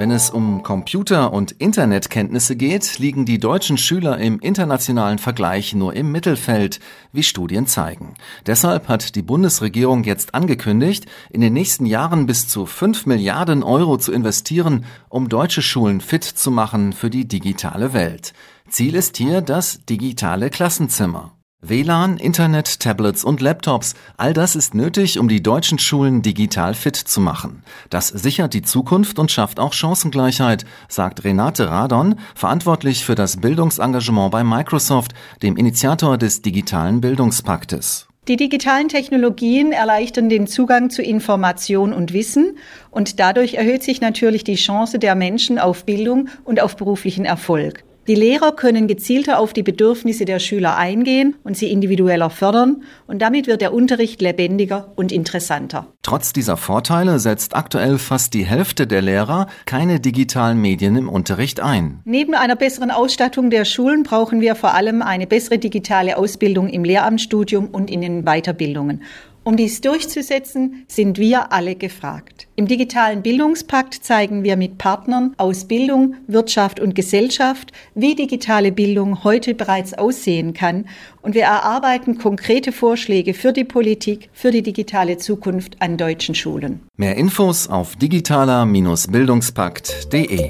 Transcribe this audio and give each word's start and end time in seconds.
Wenn 0.00 0.12
es 0.12 0.30
um 0.30 0.62
Computer- 0.62 1.30
und 1.30 1.52
Internetkenntnisse 1.52 2.56
geht, 2.56 2.98
liegen 2.98 3.26
die 3.26 3.38
deutschen 3.38 3.76
Schüler 3.76 4.16
im 4.16 4.40
internationalen 4.40 5.18
Vergleich 5.18 5.74
nur 5.74 5.92
im 5.92 6.10
Mittelfeld, 6.10 6.80
wie 7.12 7.22
Studien 7.22 7.66
zeigen. 7.66 8.14
Deshalb 8.46 8.88
hat 8.88 9.14
die 9.14 9.20
Bundesregierung 9.20 10.04
jetzt 10.04 10.34
angekündigt, 10.34 11.04
in 11.28 11.42
den 11.42 11.52
nächsten 11.52 11.84
Jahren 11.84 12.24
bis 12.24 12.48
zu 12.48 12.64
5 12.64 13.04
Milliarden 13.04 13.62
Euro 13.62 13.98
zu 13.98 14.10
investieren, 14.10 14.86
um 15.10 15.28
deutsche 15.28 15.60
Schulen 15.60 16.00
fit 16.00 16.24
zu 16.24 16.50
machen 16.50 16.94
für 16.94 17.10
die 17.10 17.28
digitale 17.28 17.92
Welt. 17.92 18.32
Ziel 18.70 18.94
ist 18.94 19.18
hier 19.18 19.42
das 19.42 19.84
digitale 19.84 20.48
Klassenzimmer. 20.48 21.34
WLAN, 21.62 22.16
Internet, 22.16 22.80
Tablets 22.80 23.22
und 23.22 23.42
Laptops, 23.42 23.94
all 24.16 24.32
das 24.32 24.56
ist 24.56 24.74
nötig, 24.74 25.18
um 25.18 25.28
die 25.28 25.42
deutschen 25.42 25.78
Schulen 25.78 26.22
digital 26.22 26.72
fit 26.72 26.96
zu 26.96 27.20
machen. 27.20 27.62
Das 27.90 28.08
sichert 28.08 28.54
die 28.54 28.62
Zukunft 28.62 29.18
und 29.18 29.30
schafft 29.30 29.60
auch 29.60 29.74
Chancengleichheit, 29.74 30.64
sagt 30.88 31.22
Renate 31.22 31.68
Radon, 31.68 32.16
verantwortlich 32.34 33.04
für 33.04 33.14
das 33.14 33.36
Bildungsengagement 33.36 34.30
bei 34.30 34.42
Microsoft, 34.42 35.12
dem 35.42 35.58
Initiator 35.58 36.16
des 36.16 36.40
digitalen 36.40 37.02
Bildungspaktes. 37.02 38.08
Die 38.26 38.36
digitalen 38.36 38.88
Technologien 38.88 39.72
erleichtern 39.72 40.30
den 40.30 40.46
Zugang 40.46 40.88
zu 40.88 41.02
Information 41.02 41.92
und 41.92 42.14
Wissen 42.14 42.56
und 42.90 43.20
dadurch 43.20 43.54
erhöht 43.54 43.82
sich 43.82 44.00
natürlich 44.00 44.44
die 44.44 44.54
Chance 44.54 44.98
der 44.98 45.14
Menschen 45.14 45.58
auf 45.58 45.84
Bildung 45.84 46.30
und 46.44 46.62
auf 46.62 46.76
beruflichen 46.76 47.26
Erfolg. 47.26 47.84
Die 48.06 48.14
Lehrer 48.14 48.52
können 48.52 48.88
gezielter 48.88 49.38
auf 49.38 49.52
die 49.52 49.62
Bedürfnisse 49.62 50.24
der 50.24 50.38
Schüler 50.38 50.76
eingehen 50.76 51.36
und 51.44 51.56
sie 51.56 51.70
individueller 51.70 52.30
fördern 52.30 52.82
und 53.06 53.20
damit 53.20 53.46
wird 53.46 53.60
der 53.60 53.74
Unterricht 53.74 54.22
lebendiger 54.22 54.92
und 54.96 55.12
interessanter. 55.12 55.86
Trotz 56.02 56.32
dieser 56.32 56.56
Vorteile 56.56 57.18
setzt 57.18 57.54
aktuell 57.54 57.98
fast 57.98 58.32
die 58.32 58.44
Hälfte 58.44 58.86
der 58.86 59.02
Lehrer 59.02 59.48
keine 59.66 60.00
digitalen 60.00 60.58
Medien 60.60 60.96
im 60.96 61.08
Unterricht 61.10 61.60
ein. 61.60 62.00
Neben 62.04 62.34
einer 62.34 62.56
besseren 62.56 62.90
Ausstattung 62.90 63.50
der 63.50 63.66
Schulen 63.66 64.02
brauchen 64.02 64.40
wir 64.40 64.54
vor 64.54 64.74
allem 64.74 65.02
eine 65.02 65.26
bessere 65.26 65.58
digitale 65.58 66.16
Ausbildung 66.16 66.68
im 66.68 66.84
Lehramtsstudium 66.84 67.66
und 67.66 67.90
in 67.90 68.00
den 68.00 68.24
Weiterbildungen. 68.24 69.02
Um 69.50 69.56
dies 69.56 69.80
durchzusetzen, 69.80 70.84
sind 70.86 71.18
wir 71.18 71.50
alle 71.50 71.74
gefragt. 71.74 72.46
Im 72.54 72.68
digitalen 72.68 73.22
Bildungspakt 73.22 73.94
zeigen 73.94 74.44
wir 74.44 74.56
mit 74.56 74.78
Partnern 74.78 75.34
aus 75.38 75.64
Bildung, 75.64 76.14
Wirtschaft 76.28 76.78
und 76.78 76.94
Gesellschaft, 76.94 77.72
wie 77.96 78.14
digitale 78.14 78.70
Bildung 78.70 79.24
heute 79.24 79.56
bereits 79.56 79.92
aussehen 79.92 80.54
kann 80.54 80.86
und 81.20 81.34
wir 81.34 81.42
erarbeiten 81.42 82.16
konkrete 82.16 82.70
Vorschläge 82.70 83.34
für 83.34 83.52
die 83.52 83.64
Politik 83.64 84.30
für 84.32 84.52
die 84.52 84.62
digitale 84.62 85.16
Zukunft 85.16 85.82
an 85.82 85.96
deutschen 85.96 86.36
Schulen. 86.36 86.82
Mehr 86.96 87.16
Infos 87.16 87.66
auf 87.66 87.96
digitaler-bildungspakt.de 87.96 90.48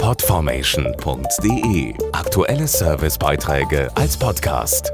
Podformation.de 0.00 1.94
Aktuelle 2.10 2.66
Servicebeiträge 2.66 3.92
als 3.94 4.16
Podcast. 4.16 4.92